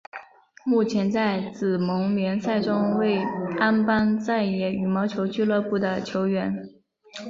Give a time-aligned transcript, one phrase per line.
[0.65, 3.19] 目前在紫盟联赛中为
[3.59, 6.73] 安邦再也羽毛球俱乐部的球员。